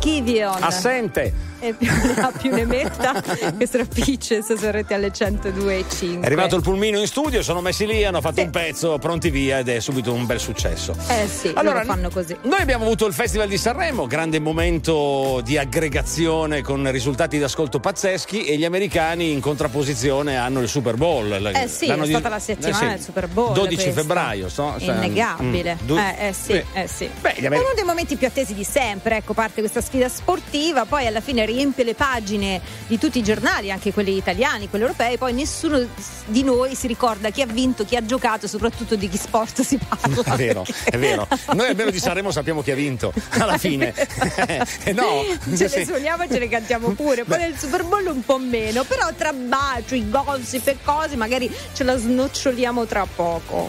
[0.00, 0.62] Kivion.
[0.62, 1.48] Assente.
[1.62, 3.22] E più ne ha più ne metta.
[3.54, 6.20] Questo era Peaches su RTL 102.5.
[6.22, 9.58] È arrivato il pulmino in studio, sono messi lì, hanno fatto un pezzo, pronti via
[9.58, 10.96] ed è subito un bel successo.
[11.08, 12.34] Eh sì, Allora, fanno così.
[12.44, 18.44] Noi abbiamo avuto il Festival di Sanremo, grande momento di aggregazione con risultati d'ascolto pazzeschi
[18.46, 21.30] e gli americani in contrapposizione hanno il Super Bowl.
[21.54, 23.52] Eh sì, è di- stata la settimana eh sì, del Super Bowl.
[23.52, 24.00] 12 questa.
[24.00, 25.74] febbraio, so- cioè, Innegabile.
[25.82, 26.64] mm, du- eh, eh sì, sì.
[26.72, 27.10] eh sì.
[27.20, 30.08] Beh, gli È ameri- uno dei momenti più attesi di sempre, ecco, parte questa sfida
[30.08, 34.84] sportiva, poi alla fine riempie le pagine di tutti i giornali, anche quelli italiani, quelli
[34.84, 35.84] europei, poi nessuno
[36.26, 39.62] di noi si ricorda chi ha vinto, chi ha giocato e soprattutto di chi sport
[39.62, 40.22] si parla.
[40.30, 41.26] È vero, è vero.
[41.54, 43.92] Noi almeno di Sanremo sappiamo chi ha vinto alla fine.
[44.84, 45.24] Eh, no.
[45.56, 45.78] Ce Sì.
[45.78, 47.24] le suoniamo e ce le cantiamo pure.
[47.24, 48.84] Poi nel Super Bowl un po' meno.
[48.84, 53.68] Però tra baci, gossip e cose, magari ce la snoccioliamo tra poco.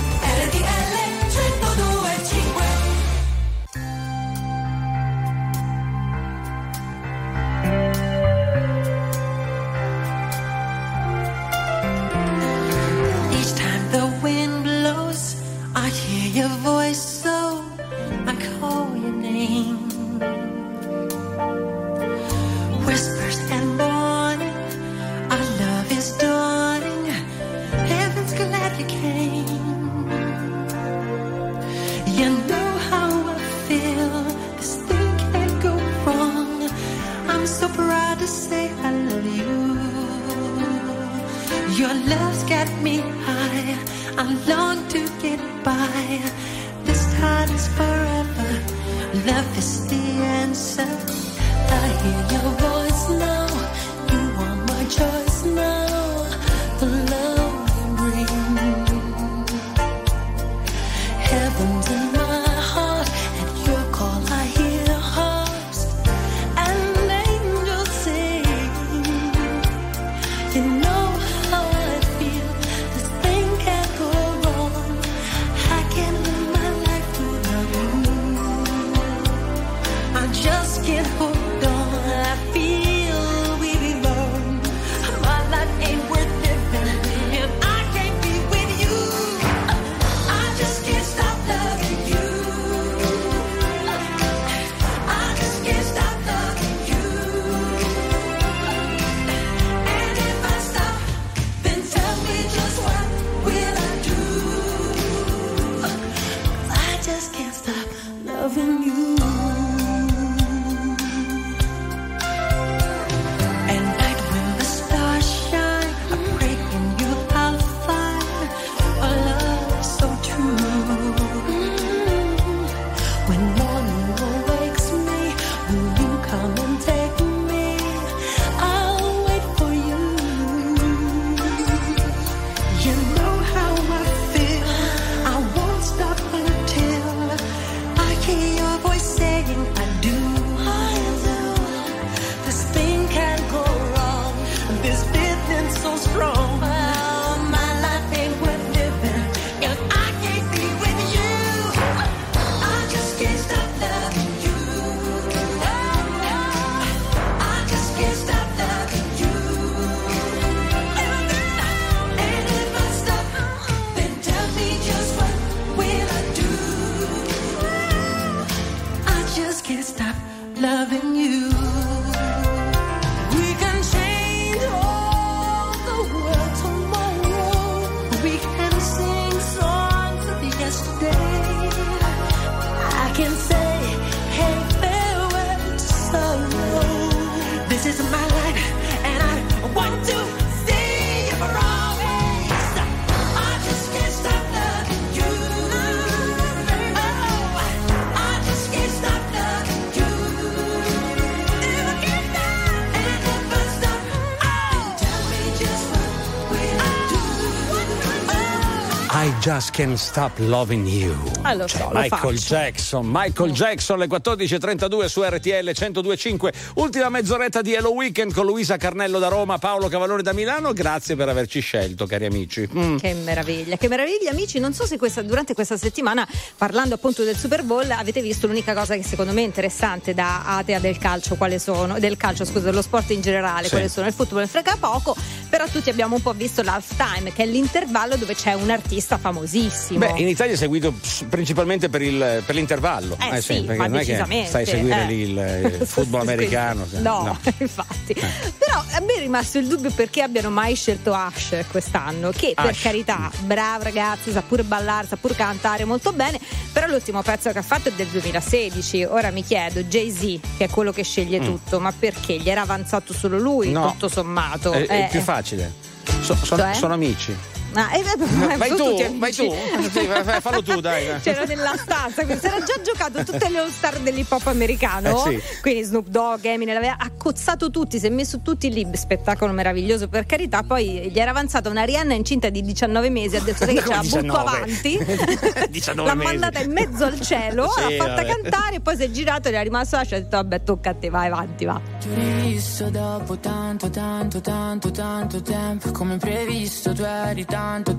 [209.41, 211.15] Just can't stop loving you.
[211.41, 212.53] Ah, lo so, Cioè, Michael faccio.
[212.55, 216.49] Jackson, Michael Jackson, le 14.32 su RTL 102.5.
[216.75, 220.73] Ultima mezz'oretta di Hello Weekend con Luisa Carnello da Roma, Paolo Cavallone da Milano.
[220.73, 222.69] Grazie per averci scelto, cari amici.
[222.71, 222.97] Mm.
[222.97, 227.35] Che meraviglia, che meraviglia amici, non so se questa- durante questa settimana parlando appunto del
[227.35, 231.33] Super Bowl avete visto l'unica cosa che secondo me è interessante da atea del calcio,
[231.35, 233.69] quale sono, del calcio scusa, dello sport in generale, Sì.
[233.71, 235.15] quale sono il football frega poco,
[235.49, 239.17] però tutti abbiamo un po' visto l'half time che è l'intervallo dove c'è un artista
[239.33, 239.99] famosissimo.
[239.99, 240.93] Beh, in Italia è seguito
[241.29, 243.17] principalmente per, il- per l'intervallo.
[243.31, 245.05] Eh sì, perché ma non è che stai a seguire eh.
[245.05, 246.85] lì il, il football americano.
[246.99, 248.13] No, infatti.
[248.13, 252.65] Però a me è rimasto il dubbio perché abbiano mai scelto Ash quest'anno, che per
[252.71, 252.81] Ash.
[252.81, 256.39] carità, bravo ragazzi, sa pure ballare, sa pure cantare molto bene,
[256.71, 259.03] però l'ultimo pezzo che ha fatto è del 2016.
[259.05, 261.43] Ora mi chiedo, Jay-Z, che è quello che sceglie Mm.
[261.45, 262.37] tutto, ma perché?
[262.37, 263.91] Gli era avanzato solo lui, No.
[263.91, 264.71] tutto sommato?
[264.73, 265.73] È, è Eh, più facile.
[266.21, 266.73] So- sono, Cioè?
[266.73, 267.35] sono amici.
[267.73, 269.53] Ah, eh, Vai tu, vai tu.
[269.91, 270.07] Sì,
[270.41, 271.07] fallo tu, dai.
[271.07, 271.19] dai.
[271.21, 275.25] C'era nella stanza, quindi si era già giocato tutte le all-star dell'hip hop americano.
[275.27, 280.07] Eh, Quindi Snoop Dogg, Eminem, aveva accozzato tutti, si è messo tutti lì, spettacolo meraviglioso
[280.09, 280.63] per carità.
[280.63, 283.87] Poi gli era avanzata una Rihanna incinta di 19 mesi, ha detto sai che ce
[283.87, 284.39] la butto 19?
[284.39, 284.97] avanti.
[285.71, 286.27] 19 L'ha mesi.
[286.31, 288.25] mandata in mezzo al cielo, Sì, l'ha fatta vabbè.
[288.41, 290.93] cantare, poi si è girato e era rimasto là, ci ha detto vabbè tocca a
[290.95, 291.79] te, vai avanti, va.
[291.99, 297.95] Ti ho rivisto dopo tanto, tanto, tanto, tanto tempo Come previsto tu eri tanto, tanto,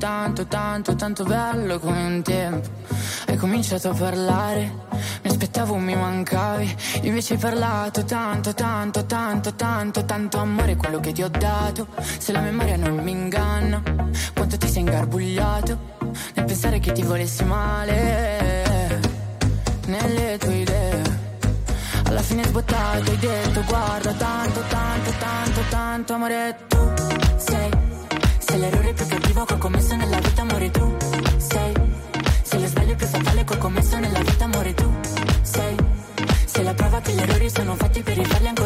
[0.46, 2.68] tanto, tanto bello come un tempo.
[3.28, 4.72] Hai cominciato a parlare,
[5.22, 6.76] mi aspettavo mi mancavi.
[7.02, 11.86] Invece hai parlato tanto, tanto, tanto, tanto, tanto amore quello che ti ho dato.
[12.18, 13.80] Se la memoria non mi inganna,
[14.34, 15.78] quanto ti sei ingarbugliato
[16.34, 19.00] Nel pensare che ti volessi male.
[19.86, 21.20] Nelle tue idee
[22.04, 26.92] alla fine sbottato hai detto guarda tanto, tanto, tanto, tanto amore tu
[27.36, 27.91] sei
[28.52, 30.94] Sei l'errore più cattivo che ho commesso nella vita amore tu
[31.38, 31.72] sei.
[32.42, 34.92] Sei lo sbaglio più fatale che ho commesso nella vita amore tu
[35.40, 35.74] sei.
[36.44, 38.61] Sei la prova che gli errori sono fatti per rifarli ancora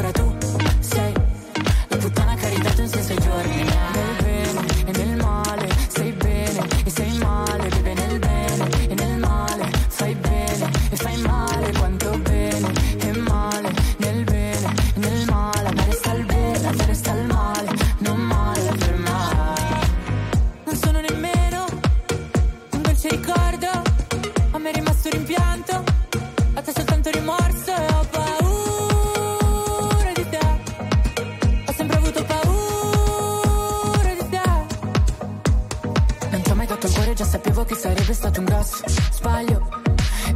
[36.86, 39.68] il cuore, già sapevo che sarebbe stato un gas Sbaglio.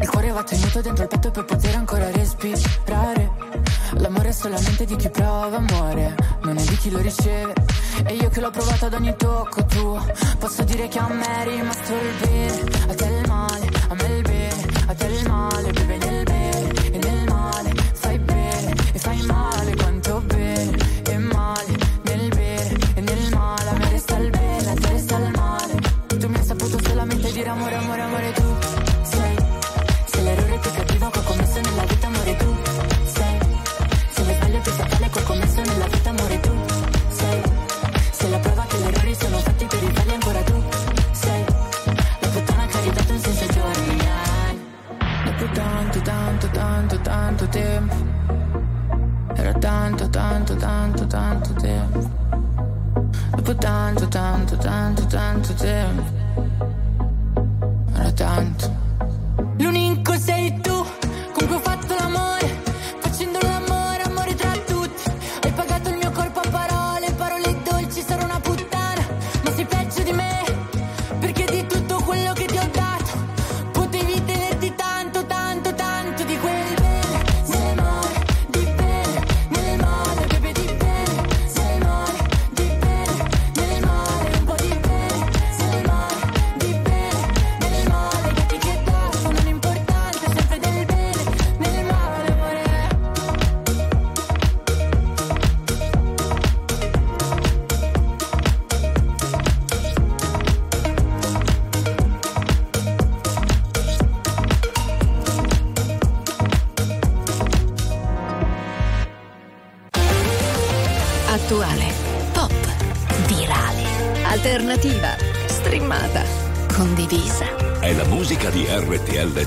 [0.00, 3.30] Il cuore va tenuto dentro il petto per poter ancora respirare.
[3.94, 7.52] L'amore è solamente di chi prova amore Non è di chi lo riceve.
[8.04, 10.04] E io che l'ho provato ad ogni tocco tuo
[10.38, 12.60] Posso dire che a me è rimasto il bene.
[12.88, 16.72] A te il male, a me il bene A te il male, beve nel bene
[16.92, 17.29] E nel male,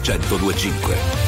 [0.04, 1.23] 1025.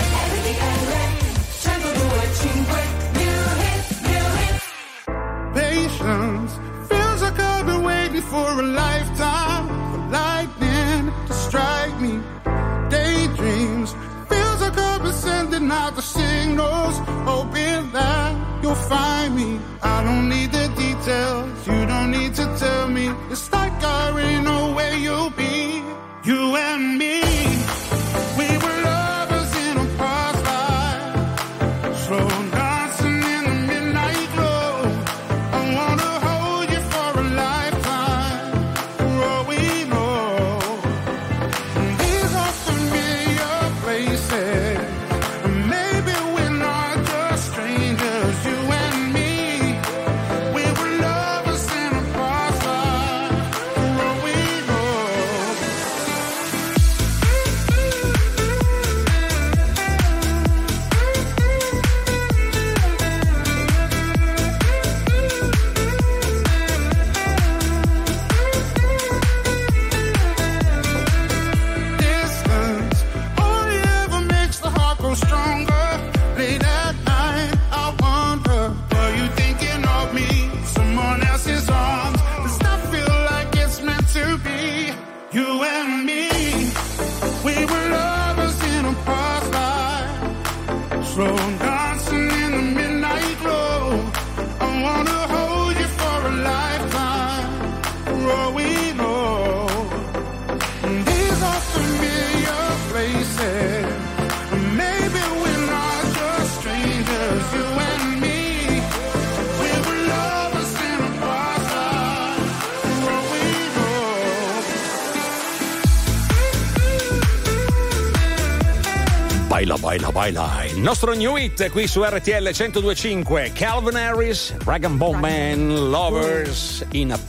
[120.26, 120.64] Baila.
[120.66, 123.52] Il nostro new hit qui su RTL 1025.
[123.54, 127.25] Calvin Harris, Rag and Bone Man, Lovers in a.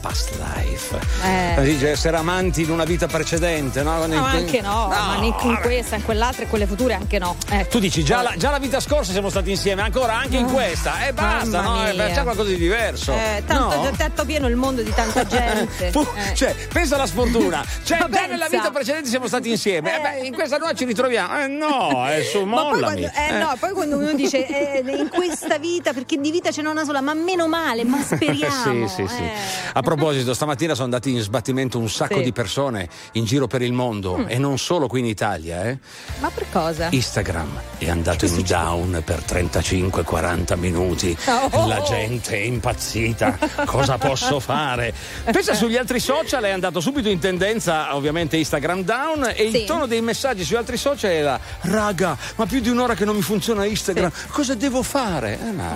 [1.57, 4.05] Dice essere amanti in una vita precedente, no?
[4.05, 7.35] No, anche no, ma in, in questa, in quell'altra e quelle future anche no.
[7.49, 7.69] Ecco.
[7.69, 11.07] Tu dici già la, già la vita scorsa siamo stati insieme, ancora anche in questa.
[11.07, 12.03] E basta, mamma no?
[12.03, 12.11] Eh.
[12.13, 13.11] C'è qualcosa di diverso.
[13.11, 13.83] Eh, tanto No?
[13.83, 15.89] già tetto pieno il mondo di tanta gente.
[15.91, 16.35] Fu- Eh.
[16.35, 17.65] Cioè, pensa alla sfortuna.
[17.83, 18.27] Cioè, già pensa.
[18.27, 19.97] nella vita precedente siamo stati insieme.
[19.97, 21.39] Eh, beh, in questa nuova ci ritroviamo.
[21.41, 23.01] Eh no, eh, su, Ma poi mollami.
[23.01, 26.61] quando, eh, no, poi quando uno dice eh, in questa vita, perché di vita ce
[26.61, 28.87] n'è una sola, ma meno male, ma speriamo.
[28.87, 29.23] sì, sì, sì.
[29.23, 29.31] eh.
[29.73, 32.23] A proposito, stamattina sono andati in sbattimento un sacco Sì.
[32.23, 34.25] di persone in giro per il mondo Mm.
[34.27, 35.63] e non solo qui in Italia.
[35.65, 35.77] Eh.
[36.19, 36.87] Ma per cosa?
[36.91, 41.15] Instagram è andato in down per 35-40 minuti.
[41.51, 41.67] Oh.
[41.67, 43.37] La gente è impazzita.
[43.65, 44.93] Cosa posso fare?
[45.31, 49.57] Pensa sugli altri social è andato subito in tendenza, ovviamente Instagram down e Sì.
[49.61, 53.15] il tono dei messaggi sugli altri social era raga, ma più di un'ora che non
[53.15, 55.37] mi funziona Instagram, cosa devo fare?
[55.41, 55.75] Eh, ma-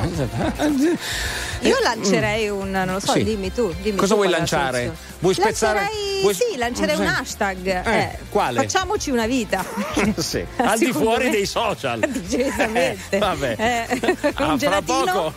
[1.61, 3.23] Io lancerei un, non lo so, Sì.
[3.23, 3.73] dimmi tu.
[3.81, 4.91] Dimmi Cosa tu vuoi lanciare?
[5.19, 7.85] Vuoi spezzare- Lancerei, vuoi- Sì, lancerei un hashtag.
[7.85, 8.61] Eh, quale?
[8.61, 9.63] Facciamoci una vita.
[10.17, 11.99] Sì, al di fuori me- dei social.
[12.07, 12.99] Decisamente.
[13.15, 13.55] Eh, vabbè.
[13.57, 13.87] Eh,
[14.33, 15.03] A un fra gelatino?
[15.11, 15.33] poco.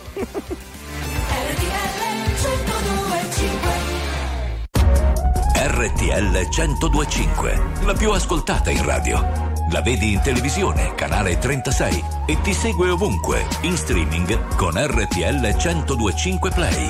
[5.57, 9.53] RTL 1025, la più ascoltata in radio.
[9.71, 16.51] La vedi in televisione, canale 36 e ti segue ovunque, in streaming con RTL 1025
[16.51, 16.89] Play.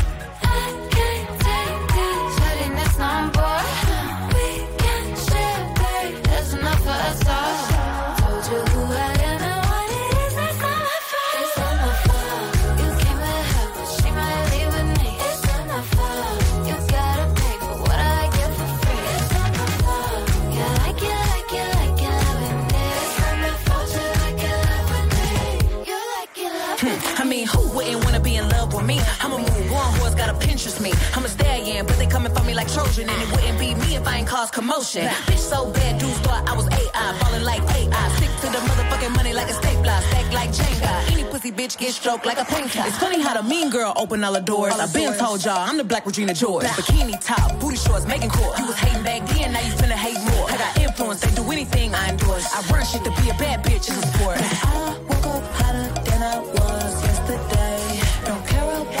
[32.91, 35.07] Trojan, and it wouldn't be me if I ain't cause commotion.
[35.07, 38.09] Bitch so bad, dudes thought I was AI, falling like AI.
[38.17, 41.11] Stick to the motherfucking money like a stapler, stack like Jenga.
[41.11, 42.83] Any pussy bitch get stroked like a painter.
[42.85, 44.73] It's funny how the mean girl open all the doors.
[44.73, 46.65] I've been told y'all I'm the black Regina George.
[46.65, 48.59] Bikini top, booty shorts, making court.
[48.59, 50.49] You was hating back then, now you finna hate more.
[50.49, 52.45] I got influence, they do anything I endorse.
[52.53, 54.37] I run shit to be a bad bitch is a sport.
[54.37, 58.01] I woke up hotter than I was yesterday.
[58.25, 59.00] Don't care about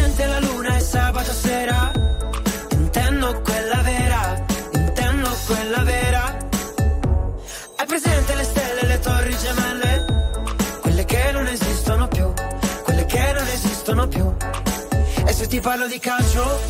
[15.51, 16.61] ti parlo di calcio?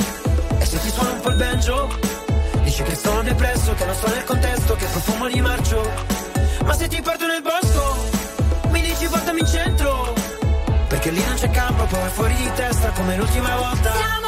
[0.58, 1.88] E se ti suono un po' il banjo?
[2.64, 5.88] Dici che sono depresso, che non sto nel contesto, che profumo di marcio.
[6.66, 7.95] Ma se ti porto nel bosco,
[8.70, 10.14] mi dici portami in centro.
[10.88, 14.20] Perché lì non c'è campo, poi fuori di testa come l'ultima volta.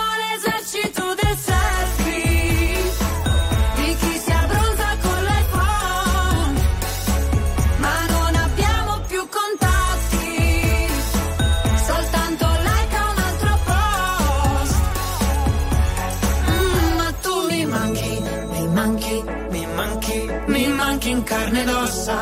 [22.03, 22.21] Ossa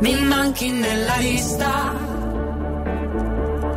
[0.00, 1.94] mi manchi nella lista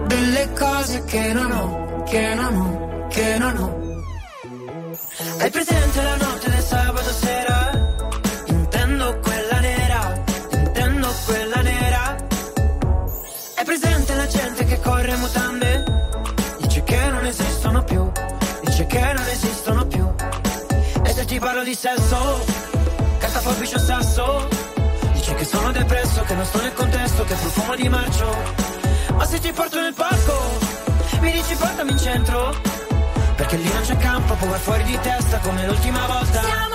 [0.07, 3.79] delle cose che non ho, che non ho, che non ho.
[5.39, 7.71] Hai presente la notte del sabato sera?
[8.47, 12.15] Intendo quella nera, intendo quella nera.
[13.55, 15.83] Hai presente la gente che corre mutande?
[16.59, 18.11] Dice che non esistono più,
[18.63, 20.13] dice che non esistono più.
[21.03, 22.50] E se ti parlo di sesso,
[23.41, 24.47] cartafobici o sasso?
[25.13, 28.35] Dice che sono depresso, che non sto nel contesto, che profumo di marcio.
[29.15, 30.33] Ma se ti porto nel parco,
[31.19, 32.55] mi dici portami in centro.
[33.35, 36.70] Perché lì non c'è campo, può fuori di testa come l'ultima volta.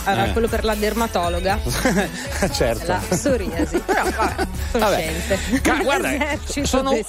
[0.00, 0.32] Fatto era Eh.
[0.32, 1.58] quello per la dermatologa,
[2.52, 2.86] certo.
[2.86, 3.78] la psoriasi.
[3.80, 5.82] Però vabbè, sono Vabbè.
[5.82, 7.04] guarda, L'esercito sono, eh,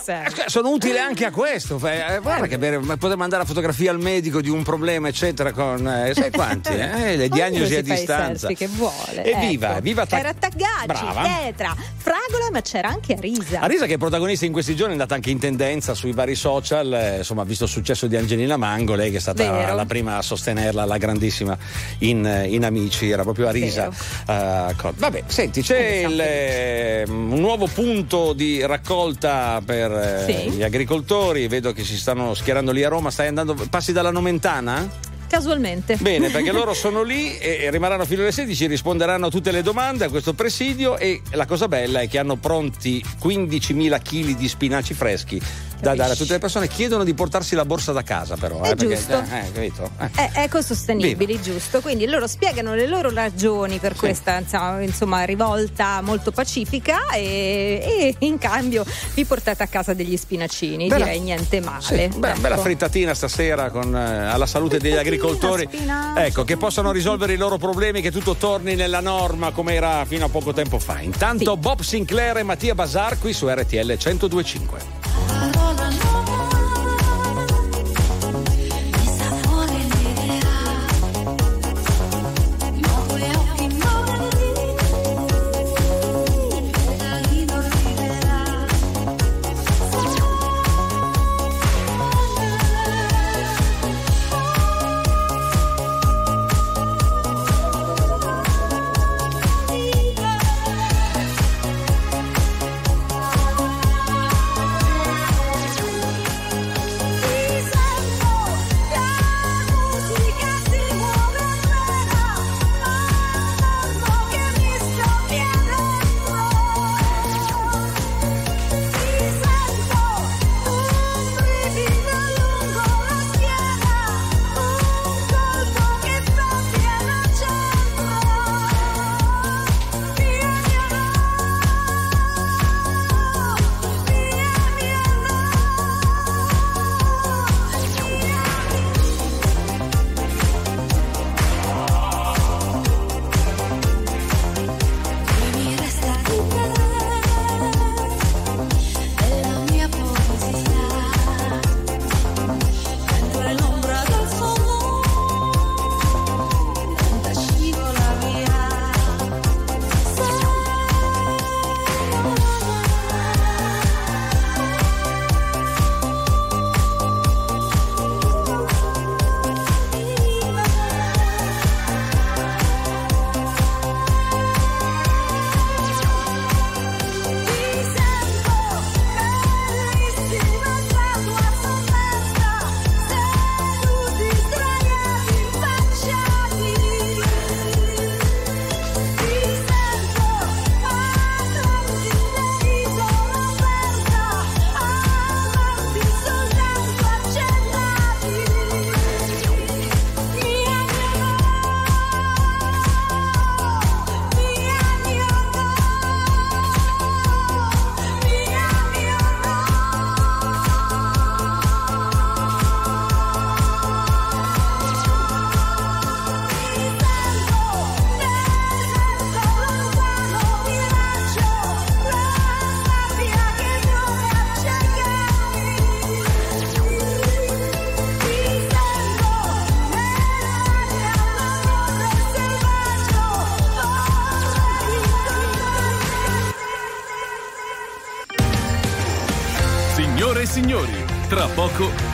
[0.47, 1.75] sono utile anche a questo.
[1.87, 5.87] Eh, guarda che bene, poter mandare la fotografia al medico di un problema, eccetera, con
[5.87, 6.69] eh, sai quanti?
[6.69, 8.47] eh, le diagnosi a distanza.
[8.47, 9.23] selfie che vuole.
[9.23, 9.81] Evviva, ecco.
[9.81, 11.05] viva ta- Era Taggacci.
[11.21, 13.59] Pietra, Fragola, ma c'era anche Arisa.
[13.59, 16.91] Arisa che è protagonista in questi giorni è andata anche in tendenza sui vari social,
[16.93, 19.75] eh, insomma, visto il successo di Angelina Mango, lei che è stata Vero.
[19.75, 21.57] la prima a sostenerla, la grandissima
[21.99, 23.87] in, eh, in Amici, era proprio Arisa.
[24.27, 30.49] Eh, co- vabbè, senti, c'è il, eh, un nuovo punto di raccolta per eh, Sì.
[30.51, 34.87] gli agricoltori, vedo che si stanno schierando lì a Roma, stai andando, passi dalla Nomentana?
[35.27, 35.95] Casualmente.
[35.95, 39.61] Bene, perché loro sono lì e e rimarranno fino alle 16, risponderanno a tutte le
[39.61, 44.47] domande a questo presidio e la cosa bella è che hanno pronti 15.000 kg di
[44.49, 45.41] spinaci freschi
[45.81, 46.67] da dare a tutte le persone.
[46.67, 48.61] Chiedono di portarsi la borsa da casa però.
[48.61, 49.13] È eh, perché, giusto.
[49.13, 49.89] eh, eh, capito?
[49.99, 50.29] Eh.
[50.43, 51.81] Ecosostenibili, giusto?
[51.81, 54.41] Quindi loro spiegano le loro ragioni per questa
[54.79, 58.85] insomma, rivolta molto pacifica e, e in cambio
[59.15, 61.81] vi portate a casa degli spinacini, Bella- direi niente male.
[61.81, 62.39] Sì, beh, ecco.
[62.39, 65.67] bella frittatina stasera con, eh, alla salute degli agricoltori.
[65.71, 66.19] spinaci.
[66.21, 70.25] Ecco, che possano risolvere i loro problemi, che tutto torni nella norma come era fino
[70.25, 70.99] a poco tempo fa.
[71.01, 75.10] Intanto Bob Sinclair e Mattia Bazar qui su RTL 1025.
[75.27, 75.90] Viva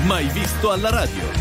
[0.07, 1.21] mai visto alla radio.
[1.21, 1.35] RTL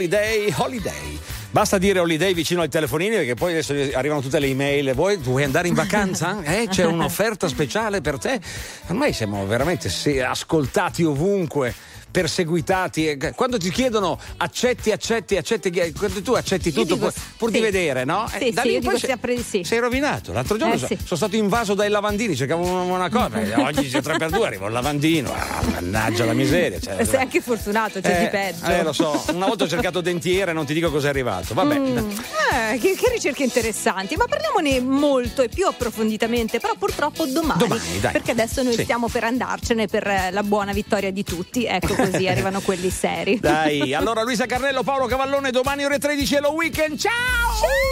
[0.00, 1.18] Holiday, holiday.
[1.50, 4.94] Basta dire holiday vicino ai telefonini perché poi adesso arrivano tutte le email.
[4.94, 6.38] Vuoi, vuoi andare in vacanza?
[6.50, 8.40] Eh, c'è un'offerta speciale per te?
[8.86, 9.90] Ormai siamo veramente
[10.22, 11.74] ascoltati ovunque.
[12.10, 17.56] Perseguitati, quando ti chiedono accetti, accetti, accetti, quando tu accetti tutto dico pur, pur di
[17.56, 17.62] sì.
[17.62, 18.26] vedere, no?
[18.28, 19.64] Sì, Eh, sì, da lì io in poi sei- di sì.
[19.64, 20.32] Sei rovinato.
[20.32, 20.96] L'altro giorno Eh, so- sì.
[20.96, 23.40] sono stato invaso dai lavandini, cercavo una, una cosa.
[23.40, 25.32] eh, Oggi c'è 3 per 2 arriva il lavandino.
[25.32, 26.78] Ah, mannaggia la miseria.
[26.80, 28.64] cioè, Sei anche fortunato, c'è eh, di peggio.
[28.66, 31.54] eh, lo so, una volta ho cercato dentiere, non ti dico cos'è arrivato.
[31.54, 31.78] Vabbè.
[31.78, 37.58] Mm, eh, che, che ricerche interessanti, ma parliamone molto e più approfonditamente, però purtroppo domani.
[37.58, 38.12] Domani, dai.
[38.12, 38.82] Perché adesso noi Sì.
[38.82, 41.64] stiamo per andarcene per eh, la buona vittoria di tutti.
[41.64, 43.38] Ecco così arrivano quelli seri.
[43.40, 46.98] Dai, allora Luisa Carnello, Paolo Cavallone, domani ore 13 è lo weekend.
[47.30, 47.90] Ciao!